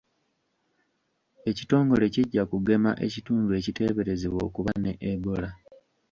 Ekitongole 1.49 2.05
kijja 2.15 2.43
kugema 2.51 2.91
ekitundu 3.05 3.51
ekiteeberezebwa 3.59 4.39
okuba 4.47 4.71
ne 4.83 4.91
Ebola. 5.11 5.49